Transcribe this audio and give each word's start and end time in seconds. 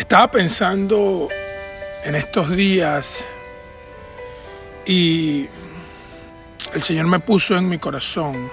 Estaba 0.00 0.30
pensando 0.30 1.28
en 2.02 2.14
estos 2.14 2.56
días 2.56 3.22
y 4.86 5.46
el 6.72 6.82
Señor 6.82 7.06
me 7.06 7.20
puso 7.20 7.54
en 7.54 7.68
mi 7.68 7.76
corazón 7.76 8.50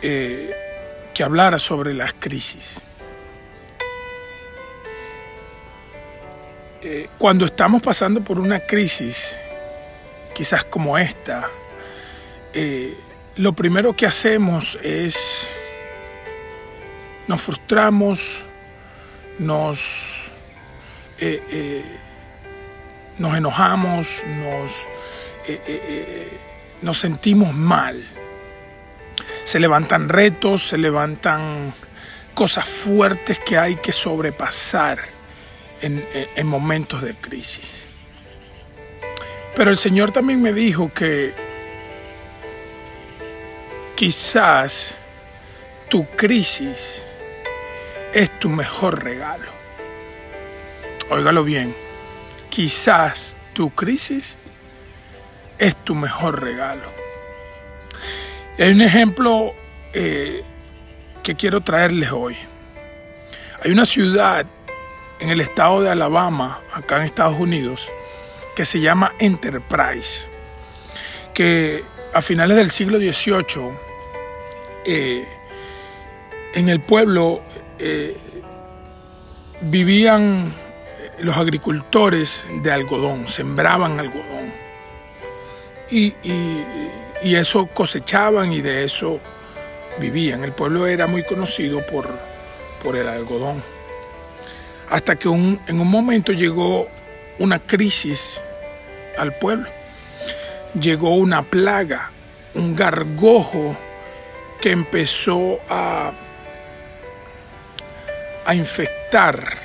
eh, 0.00 0.54
que 1.12 1.24
hablara 1.24 1.58
sobre 1.58 1.92
las 1.92 2.14
crisis. 2.14 2.80
Eh, 6.80 7.08
cuando 7.18 7.44
estamos 7.44 7.82
pasando 7.82 8.22
por 8.22 8.38
una 8.38 8.60
crisis, 8.60 9.36
quizás 10.36 10.64
como 10.66 10.96
esta, 10.96 11.50
eh, 12.52 12.96
lo 13.38 13.52
primero 13.52 13.96
que 13.96 14.06
hacemos 14.06 14.78
es 14.84 15.50
nos 17.26 17.42
frustramos, 17.42 18.46
nos, 19.38 20.32
eh, 21.18 21.42
eh, 21.50 21.84
nos 23.18 23.36
enojamos, 23.36 24.22
nos, 24.26 24.86
eh, 25.46 26.38
nos 26.82 26.98
sentimos 26.98 27.54
mal. 27.54 28.04
Se 29.44 29.58
levantan 29.58 30.08
retos, 30.08 30.62
se 30.68 30.78
levantan 30.78 31.72
cosas 32.34 32.64
fuertes 32.64 33.38
que 33.38 33.58
hay 33.58 33.76
que 33.76 33.92
sobrepasar 33.92 34.98
en, 35.80 36.06
en 36.34 36.46
momentos 36.46 37.02
de 37.02 37.14
crisis. 37.14 37.88
Pero 39.54 39.70
el 39.70 39.76
Señor 39.76 40.10
también 40.10 40.42
me 40.42 40.52
dijo 40.52 40.92
que 40.92 41.34
quizás 43.94 44.96
tu 45.88 46.06
crisis 46.16 47.04
es 48.14 48.38
tu 48.38 48.48
mejor 48.48 49.02
regalo. 49.02 49.50
Óigalo 51.10 51.44
bien, 51.44 51.74
quizás 52.48 53.36
tu 53.52 53.70
crisis 53.70 54.38
es 55.58 55.76
tu 55.84 55.94
mejor 55.94 56.40
regalo. 56.40 56.90
Hay 58.58 58.70
un 58.70 58.82
ejemplo 58.82 59.52
eh, 59.92 60.42
que 61.22 61.34
quiero 61.34 61.60
traerles 61.60 62.12
hoy. 62.12 62.36
Hay 63.62 63.72
una 63.72 63.84
ciudad 63.84 64.46
en 65.18 65.28
el 65.30 65.40
estado 65.40 65.82
de 65.82 65.90
Alabama, 65.90 66.60
acá 66.72 66.98
en 66.98 67.02
Estados 67.02 67.38
Unidos, 67.38 67.92
que 68.54 68.64
se 68.64 68.80
llama 68.80 69.12
Enterprise, 69.18 70.28
que 71.32 71.84
a 72.12 72.22
finales 72.22 72.56
del 72.56 72.70
siglo 72.70 72.98
XVIII, 72.98 73.72
eh, 74.86 75.26
en 76.54 76.68
el 76.68 76.80
pueblo 76.80 77.42
eh, 77.78 78.16
vivían 79.62 80.52
los 81.20 81.36
agricultores 81.36 82.46
de 82.62 82.72
algodón, 82.72 83.26
sembraban 83.26 83.98
algodón. 83.98 84.52
Y, 85.90 86.14
eso 87.22 87.66
cosechaban 87.66 88.52
y 88.52 88.60
de 88.60 88.84
eso 88.84 89.20
vivían. 89.98 90.44
El 90.44 90.52
pueblo 90.52 90.86
era 90.86 91.06
muy 91.06 91.22
conocido 91.22 91.84
por, 91.86 92.08
por 92.82 92.96
el 92.96 93.08
algodón. 93.08 93.62
Hasta 94.90 95.16
que 95.16 95.28
en 95.28 95.80
un 95.80 95.88
momento 95.88 96.32
llegó 96.32 96.86
una 97.38 97.58
crisis 97.60 98.42
al 99.16 99.38
pueblo. 99.38 99.68
Llegó 100.78 101.14
una 101.14 101.42
plaga, 101.42 102.10
un 102.54 102.74
gargojo 102.76 103.76
que 104.60 104.72
empezó 104.72 105.60
a 105.68 106.12
a 108.44 108.54
infectar 108.54 109.58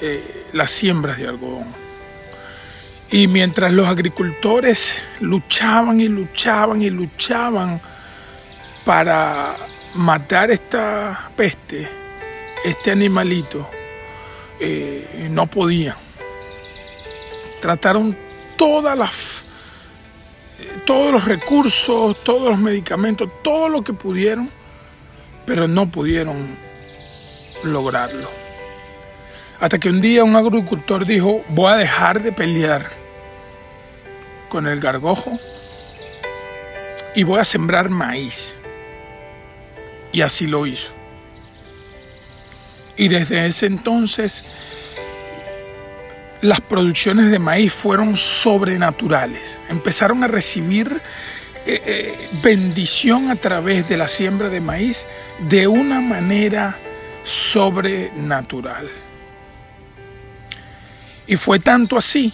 eh, 0.00 0.46
las 0.52 0.70
siembras 0.70 1.18
de 1.18 1.28
algodón. 1.28 1.74
Y 3.10 3.26
mientras 3.26 3.72
los 3.72 3.88
agricultores 3.88 4.94
luchaban 5.20 6.00
y 6.00 6.08
luchaban 6.08 6.80
y 6.80 6.90
luchaban 6.90 7.80
para 8.84 9.56
matar 9.94 10.50
esta 10.50 11.30
peste, 11.36 11.88
este 12.64 12.92
animalito, 12.92 13.68
eh, 14.60 15.28
no 15.30 15.48
podían. 15.48 15.96
Trataron 17.60 18.16
todas 18.56 18.96
las, 18.96 19.44
todos 20.86 21.12
los 21.12 21.24
recursos, 21.24 22.22
todos 22.22 22.50
los 22.50 22.58
medicamentos, 22.58 23.28
todo 23.42 23.68
lo 23.68 23.82
que 23.82 23.92
pudieron, 23.92 24.48
pero 25.44 25.66
no 25.66 25.90
pudieron 25.90 26.69
lograrlo. 27.62 28.30
Hasta 29.60 29.78
que 29.78 29.90
un 29.90 30.00
día 30.00 30.24
un 30.24 30.36
agricultor 30.36 31.06
dijo, 31.06 31.44
voy 31.48 31.72
a 31.72 31.76
dejar 31.76 32.22
de 32.22 32.32
pelear 32.32 32.88
con 34.48 34.66
el 34.66 34.80
gargojo 34.80 35.38
y 37.14 37.22
voy 37.22 37.40
a 37.40 37.44
sembrar 37.44 37.90
maíz. 37.90 38.58
Y 40.12 40.22
así 40.22 40.46
lo 40.46 40.66
hizo. 40.66 40.94
Y 42.96 43.08
desde 43.08 43.46
ese 43.46 43.66
entonces 43.66 44.44
las 46.42 46.60
producciones 46.60 47.30
de 47.30 47.38
maíz 47.38 47.72
fueron 47.72 48.16
sobrenaturales. 48.16 49.60
Empezaron 49.68 50.24
a 50.24 50.28
recibir 50.28 51.02
eh, 51.66 51.82
eh, 51.84 52.30
bendición 52.42 53.30
a 53.30 53.36
través 53.36 53.88
de 53.88 53.98
la 53.98 54.08
siembra 54.08 54.48
de 54.48 54.60
maíz 54.60 55.06
de 55.48 55.68
una 55.68 56.00
manera 56.00 56.78
sobrenatural. 57.22 58.88
Y 61.26 61.36
fue 61.36 61.58
tanto 61.60 61.96
así 61.96 62.32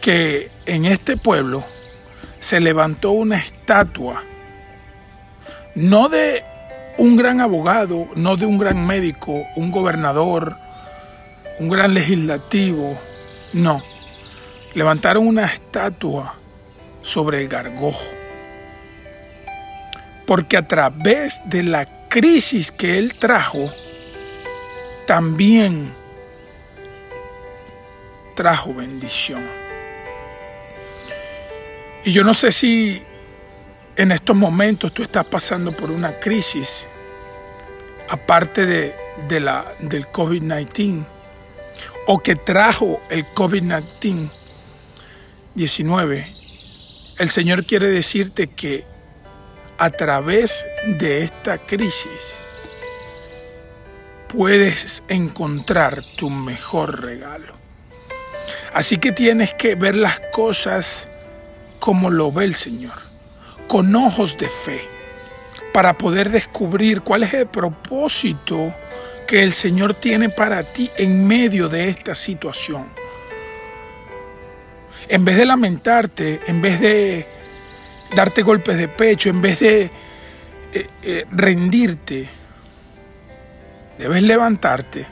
que 0.00 0.50
en 0.66 0.84
este 0.84 1.16
pueblo 1.16 1.64
se 2.38 2.60
levantó 2.60 3.12
una 3.12 3.38
estatua, 3.38 4.22
no 5.74 6.08
de 6.08 6.44
un 6.98 7.16
gran 7.16 7.40
abogado, 7.40 8.08
no 8.14 8.36
de 8.36 8.46
un 8.46 8.58
gran 8.58 8.86
médico, 8.86 9.44
un 9.56 9.70
gobernador, 9.70 10.56
un 11.58 11.68
gran 11.68 11.94
legislativo, 11.94 12.98
no. 13.52 13.82
Levantaron 14.74 15.26
una 15.26 15.46
estatua 15.46 16.34
sobre 17.00 17.42
el 17.42 17.48
gargojo. 17.48 18.04
Porque 20.26 20.56
a 20.56 20.66
través 20.66 21.40
de 21.46 21.62
la 21.62 21.95
crisis 22.08 22.70
que 22.70 22.98
él 22.98 23.14
trajo 23.14 23.72
también 25.06 25.92
trajo 28.34 28.74
bendición. 28.74 29.42
Y 32.04 32.12
yo 32.12 32.22
no 32.22 32.34
sé 32.34 32.52
si 32.52 33.02
en 33.96 34.12
estos 34.12 34.36
momentos 34.36 34.92
tú 34.92 35.02
estás 35.02 35.24
pasando 35.24 35.74
por 35.74 35.90
una 35.90 36.20
crisis, 36.20 36.86
aparte 38.08 38.66
de, 38.66 38.94
de 39.26 39.40
la, 39.40 39.74
del 39.80 40.06
COVID-19, 40.06 41.04
o 42.06 42.18
que 42.22 42.36
trajo 42.36 43.00
el 43.10 43.24
COVID-19, 43.26 44.30
19, 45.54 46.26
el 47.18 47.30
Señor 47.30 47.64
quiere 47.64 47.88
decirte 47.88 48.48
que 48.48 48.84
a 49.78 49.90
través 49.90 50.66
de 50.86 51.22
esta 51.22 51.58
crisis 51.58 52.40
puedes 54.28 55.02
encontrar 55.08 56.02
tu 56.16 56.30
mejor 56.30 57.02
regalo. 57.02 57.54
Así 58.72 58.98
que 58.98 59.12
tienes 59.12 59.54
que 59.54 59.74
ver 59.74 59.96
las 59.96 60.20
cosas 60.32 61.08
como 61.78 62.10
lo 62.10 62.32
ve 62.32 62.44
el 62.44 62.54
Señor, 62.54 62.94
con 63.68 63.94
ojos 63.94 64.36
de 64.38 64.48
fe, 64.48 64.82
para 65.72 65.96
poder 65.96 66.30
descubrir 66.30 67.02
cuál 67.02 67.22
es 67.22 67.34
el 67.34 67.46
propósito 67.46 68.74
que 69.26 69.42
el 69.42 69.52
Señor 69.52 69.94
tiene 69.94 70.28
para 70.28 70.72
ti 70.72 70.90
en 70.96 71.26
medio 71.26 71.68
de 71.68 71.88
esta 71.88 72.14
situación. 72.14 72.86
En 75.08 75.24
vez 75.24 75.36
de 75.36 75.46
lamentarte, 75.46 76.40
en 76.46 76.60
vez 76.60 76.80
de 76.80 77.35
darte 78.14 78.42
golpes 78.42 78.78
de 78.78 78.88
pecho, 78.88 79.30
en 79.30 79.40
vez 79.40 79.60
de 79.60 79.90
eh, 80.72 80.86
eh, 81.02 81.24
rendirte, 81.30 82.28
debes 83.98 84.22
levantarte, 84.22 85.06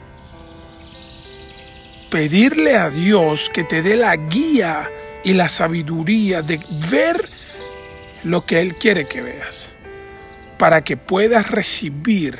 pedirle 2.09 2.77
a 2.77 2.89
Dios 2.89 3.49
que 3.49 3.63
te 3.63 3.81
dé 3.81 3.95
la 3.95 4.15
guía 4.15 4.89
y 5.23 5.33
la 5.33 5.49
sabiduría 5.49 6.41
de 6.41 6.63
ver 6.89 7.29
lo 8.23 8.45
que 8.45 8.61
Él 8.61 8.75
quiere 8.75 9.07
que 9.07 9.21
veas, 9.21 9.75
para 10.57 10.81
que 10.81 10.97
puedas 10.97 11.49
recibir 11.49 12.39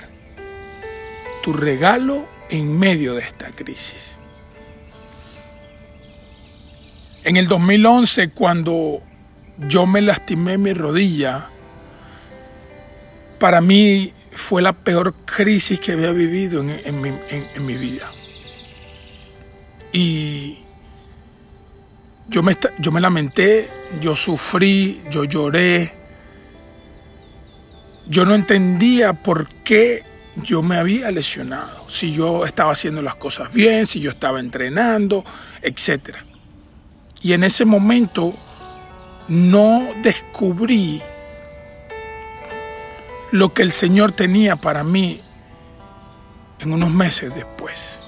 tu 1.44 1.54
regalo 1.54 2.28
en 2.50 2.78
medio 2.78 3.16
de 3.16 3.22
esta 3.22 3.50
crisis. 3.50 4.18
En 7.24 7.38
el 7.38 7.48
2011, 7.48 8.30
cuando 8.30 9.02
yo 9.58 9.86
me 9.86 10.02
lastimé 10.02 10.58
mi 10.58 10.74
rodilla. 10.74 11.50
Para 13.40 13.62
mí 13.62 14.14
fue 14.32 14.62
la 14.62 14.74
peor 14.74 15.14
crisis 15.26 15.80
que 15.80 15.94
había 15.94 16.12
vivido 16.12 16.62
en, 16.62 17.02
mi, 17.02 17.74
vida. 17.76 18.12
Y 19.92 20.60
yo 22.28 22.44
me, 22.44 22.56
yo 22.80 22.92
me 22.92 23.02
lamenté, 23.02 23.70
yo 24.02 24.16
sufrí, 24.16 25.02
yo 25.10 25.24
lloré. 25.24 25.94
Yo 28.08 28.26
no 28.26 28.36
entendía 28.36 29.14
por 29.14 29.48
qué 29.64 30.04
yo 30.36 30.62
me 30.62 30.78
había 30.78 31.12
lesionado, 31.12 31.90
si 31.90 32.12
yo 32.12 32.46
estaba 32.46 32.74
haciendo 32.74 33.02
las 33.02 33.16
cosas 33.16 33.52
bien, 33.54 33.88
si 33.88 34.02
yo 34.02 34.12
estaba 34.12 34.40
entrenando, 34.40 35.24
etc. 35.62 36.18
Y 37.22 37.34
en 37.34 37.44
ese 37.46 37.64
momento 37.64 38.36
no 39.28 39.88
descubrí 40.02 41.02
lo 43.32 43.54
que 43.54 43.64
el 43.64 43.72
Señor 43.72 44.12
tenía 44.12 44.56
para 44.56 44.84
mí 44.84 45.22
en 46.60 46.74
unos 46.74 46.92
meses 46.92 47.34
después. 47.34 48.00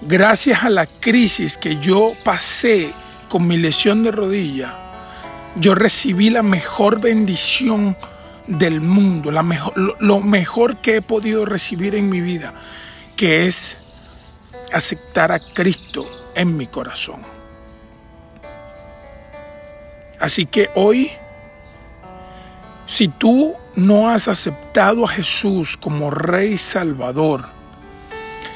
Gracias 0.00 0.62
a 0.62 0.70
la 0.70 0.86
crisis 0.86 1.58
que 1.58 1.78
yo 1.78 2.14
pasé 2.24 2.94
con 3.28 3.46
mi 3.46 3.56
lesión 3.56 4.04
de 4.04 4.12
rodilla, 4.12 4.74
yo 5.56 5.74
recibí 5.74 6.30
la 6.30 6.42
mejor 6.42 7.00
bendición 7.00 7.96
del 8.46 8.80
mundo, 8.80 9.30
la 9.30 9.42
mejor, 9.42 9.96
lo 10.00 10.20
mejor 10.20 10.80
que 10.80 10.96
he 10.96 11.02
podido 11.02 11.44
recibir 11.44 11.94
en 11.94 12.08
mi 12.08 12.20
vida, 12.20 12.54
que 13.16 13.46
es 13.46 13.80
aceptar 14.72 15.32
a 15.32 15.40
Cristo 15.40 16.08
en 16.34 16.56
mi 16.56 16.66
corazón. 16.66 17.37
Así 20.20 20.46
que 20.46 20.70
hoy, 20.74 21.10
si 22.86 23.08
tú 23.08 23.54
no 23.76 24.10
has 24.10 24.28
aceptado 24.28 25.04
a 25.04 25.08
Jesús 25.08 25.76
como 25.76 26.10
Rey 26.10 26.56
Salvador, 26.56 27.48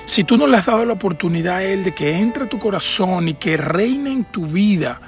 si 0.04 0.24
tú 0.24 0.36
no 0.36 0.46
le 0.46 0.56
has 0.56 0.66
dado 0.66 0.84
la 0.84 0.94
oportunidad 0.94 1.56
a 1.56 1.62
Él 1.62 1.84
de 1.84 1.94
que 1.94 2.18
entre 2.18 2.44
a 2.44 2.48
tu 2.48 2.58
corazón 2.58 3.28
y 3.28 3.34
que 3.34 3.56
reine 3.56 4.10
en 4.10 4.24
tu 4.24 4.46
vida 4.46 5.00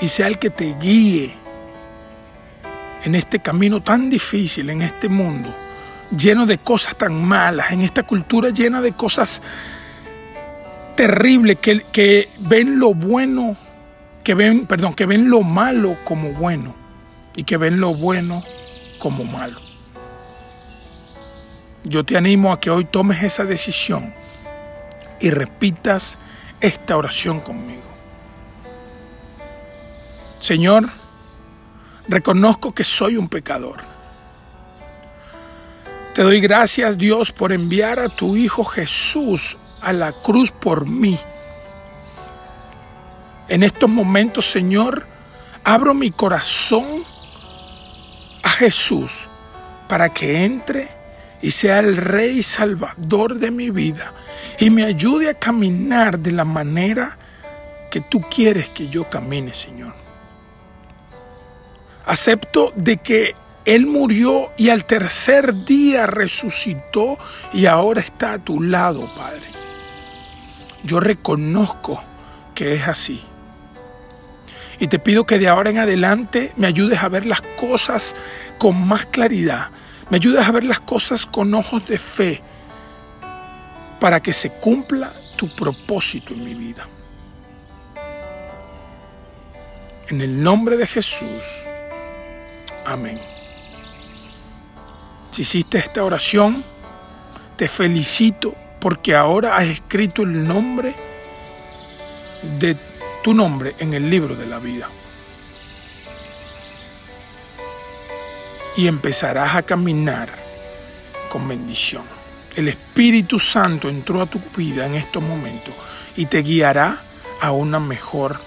y 0.00 0.08
sea 0.08 0.28
el 0.28 0.38
que 0.38 0.50
te 0.50 0.74
guíe 0.80 1.34
en 3.04 3.14
este 3.14 3.40
camino 3.40 3.82
tan 3.82 4.08
difícil, 4.08 4.70
en 4.70 4.82
este 4.82 5.08
mundo, 5.08 5.54
lleno 6.16 6.46
de 6.46 6.58
cosas 6.58 6.96
tan 6.96 7.22
malas, 7.24 7.72
en 7.72 7.82
esta 7.82 8.04
cultura 8.04 8.50
llena 8.50 8.80
de 8.80 8.92
cosas 8.92 9.42
terribles 10.96 11.56
que, 11.60 11.82
que 11.92 12.28
ven 12.40 12.78
lo 12.78 12.94
bueno, 12.94 13.56
que 14.24 14.34
ven, 14.34 14.66
perdón, 14.66 14.94
que 14.94 15.06
ven 15.06 15.30
lo 15.30 15.42
malo 15.42 15.98
como 16.04 16.32
bueno 16.32 16.74
y 17.34 17.44
que 17.44 17.56
ven 17.56 17.80
lo 17.80 17.94
bueno 17.94 18.44
como 18.98 19.24
malo. 19.24 19.60
Yo 21.84 22.04
te 22.04 22.16
animo 22.16 22.52
a 22.52 22.60
que 22.60 22.70
hoy 22.70 22.84
tomes 22.84 23.22
esa 23.22 23.44
decisión 23.44 24.12
y 25.20 25.30
repitas 25.30 26.18
esta 26.60 26.96
oración 26.96 27.40
conmigo. 27.40 27.88
Señor, 30.38 30.88
reconozco 32.08 32.74
que 32.74 32.84
soy 32.84 33.16
un 33.16 33.28
pecador. 33.28 33.78
Te 36.14 36.22
doy 36.22 36.40
gracias 36.40 36.98
Dios 36.98 37.32
por 37.32 37.52
enviar 37.52 38.00
a 38.00 38.08
tu 38.08 38.36
Hijo 38.36 38.64
Jesús 38.64 39.56
a 39.80 39.92
la 39.92 40.12
cruz 40.12 40.50
por 40.50 40.86
mí. 40.86 41.18
En 43.50 43.64
estos 43.64 43.90
momentos, 43.90 44.48
Señor, 44.48 45.08
abro 45.64 45.92
mi 45.92 46.12
corazón 46.12 47.02
a 48.44 48.48
Jesús 48.48 49.28
para 49.88 50.08
que 50.08 50.44
entre 50.44 50.88
y 51.42 51.50
sea 51.50 51.80
el 51.80 51.96
Rey 51.96 52.44
Salvador 52.44 53.40
de 53.40 53.50
mi 53.50 53.70
vida 53.70 54.14
y 54.60 54.70
me 54.70 54.84
ayude 54.84 55.30
a 55.30 55.34
caminar 55.34 56.20
de 56.20 56.30
la 56.30 56.44
manera 56.44 57.18
que 57.90 58.00
tú 58.00 58.20
quieres 58.20 58.68
que 58.68 58.88
yo 58.88 59.10
camine, 59.10 59.52
Señor. 59.52 59.94
Acepto 62.06 62.72
de 62.76 62.98
que 62.98 63.34
Él 63.64 63.86
murió 63.86 64.52
y 64.56 64.68
al 64.68 64.84
tercer 64.84 65.64
día 65.64 66.06
resucitó 66.06 67.18
y 67.52 67.66
ahora 67.66 68.00
está 68.00 68.34
a 68.34 68.38
tu 68.38 68.62
lado, 68.62 69.12
Padre. 69.16 69.50
Yo 70.84 71.00
reconozco 71.00 72.00
que 72.54 72.74
es 72.74 72.86
así. 72.86 73.24
Y 74.80 74.88
te 74.88 74.98
pido 74.98 75.24
que 75.24 75.38
de 75.38 75.46
ahora 75.46 75.70
en 75.70 75.78
adelante 75.78 76.52
me 76.56 76.66
ayudes 76.66 77.02
a 77.02 77.08
ver 77.08 77.26
las 77.26 77.42
cosas 77.42 78.16
con 78.58 78.88
más 78.88 79.06
claridad, 79.06 79.68
me 80.08 80.16
ayudas 80.16 80.48
a 80.48 80.52
ver 80.52 80.64
las 80.64 80.80
cosas 80.80 81.26
con 81.26 81.54
ojos 81.54 81.86
de 81.86 81.98
fe 81.98 82.42
para 84.00 84.20
que 84.20 84.32
se 84.32 84.50
cumpla 84.50 85.12
tu 85.36 85.54
propósito 85.54 86.32
en 86.32 86.44
mi 86.44 86.54
vida. 86.54 86.88
En 90.08 90.20
el 90.22 90.42
nombre 90.42 90.76
de 90.76 90.86
Jesús. 90.86 91.44
Amén. 92.84 93.20
Si 95.30 95.42
hiciste 95.42 95.78
esta 95.78 96.02
oración, 96.02 96.64
te 97.56 97.68
felicito 97.68 98.54
porque 98.80 99.14
ahora 99.14 99.56
has 99.56 99.66
escrito 99.66 100.22
el 100.22 100.48
nombre 100.48 100.96
de 102.58 102.89
tu 103.22 103.34
nombre 103.34 103.74
en 103.78 103.94
el 103.94 104.08
libro 104.08 104.34
de 104.34 104.46
la 104.46 104.58
vida. 104.58 104.88
y 108.76 108.86
empezarás 108.86 109.56
a 109.56 109.62
caminar 109.62 110.30
con 111.28 111.46
bendición. 111.46 112.04
El 112.56 112.68
Espíritu 112.68 113.38
Santo 113.38 113.88
entró 113.88 114.22
a 114.22 114.26
tu 114.26 114.40
vida 114.56 114.86
en 114.86 114.94
estos 114.94 115.22
momentos 115.22 115.74
y 116.16 116.26
te 116.26 116.42
guiará 116.42 117.02
a 117.40 117.52
una 117.52 117.78
mejor 117.78 118.38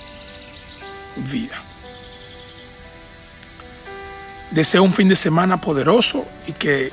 vida. 1.16 1.62
Deseo 4.52 4.84
un 4.84 4.94
fin 4.94 5.10
de 5.10 5.16
semana 5.16 5.60
poderoso 5.60 6.26
y 6.48 6.54
que 6.54 6.92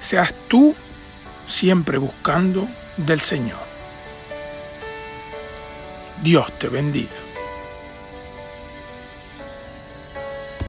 seas 0.00 0.34
tú 0.48 0.74
siempre 1.46 1.98
buscando 1.98 2.68
del 2.96 3.20
Señor. 3.20 3.63
Dios 6.24 6.50
te 6.58 6.70
bendiga. 6.70 7.23